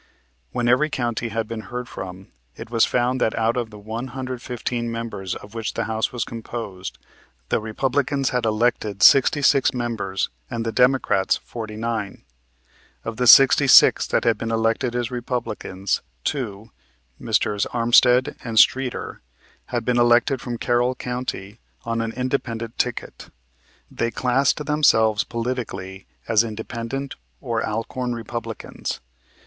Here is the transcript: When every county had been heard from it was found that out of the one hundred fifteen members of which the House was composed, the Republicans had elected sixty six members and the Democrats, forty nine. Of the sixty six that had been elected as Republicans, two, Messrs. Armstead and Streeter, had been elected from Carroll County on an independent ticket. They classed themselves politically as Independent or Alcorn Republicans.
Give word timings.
When 0.51 0.67
every 0.67 0.89
county 0.89 1.29
had 1.29 1.47
been 1.47 1.61
heard 1.69 1.87
from 1.87 2.29
it 2.55 2.71
was 2.71 2.85
found 2.85 3.21
that 3.21 3.37
out 3.37 3.55
of 3.55 3.69
the 3.69 3.77
one 3.77 4.07
hundred 4.17 4.41
fifteen 4.41 4.91
members 4.91 5.35
of 5.35 5.53
which 5.53 5.75
the 5.75 5.83
House 5.83 6.11
was 6.11 6.23
composed, 6.25 6.97
the 7.49 7.59
Republicans 7.61 8.31
had 8.31 8.43
elected 8.43 9.03
sixty 9.03 9.43
six 9.43 9.75
members 9.75 10.29
and 10.49 10.65
the 10.65 10.71
Democrats, 10.71 11.37
forty 11.37 11.75
nine. 11.75 12.23
Of 13.05 13.17
the 13.17 13.27
sixty 13.27 13.67
six 13.67 14.07
that 14.07 14.23
had 14.23 14.39
been 14.39 14.49
elected 14.49 14.95
as 14.95 15.11
Republicans, 15.11 16.01
two, 16.23 16.71
Messrs. 17.19 17.67
Armstead 17.67 18.35
and 18.43 18.57
Streeter, 18.57 19.21
had 19.67 19.85
been 19.85 19.99
elected 19.99 20.41
from 20.41 20.57
Carroll 20.57 20.95
County 20.95 21.59
on 21.83 22.01
an 22.01 22.11
independent 22.13 22.79
ticket. 22.79 23.29
They 23.91 24.09
classed 24.09 24.65
themselves 24.65 25.23
politically 25.23 26.07
as 26.27 26.43
Independent 26.43 27.13
or 27.39 27.63
Alcorn 27.63 28.15
Republicans. 28.15 28.99